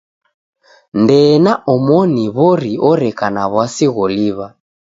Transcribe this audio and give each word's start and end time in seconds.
Ndee 1.01 1.33
na 1.45 1.53
omoni 1.73 2.25
w'ori 2.35 2.73
oreka 2.89 3.27
na 3.35 3.43
w'asi 3.53 3.85
gholiw'a. 3.95 4.47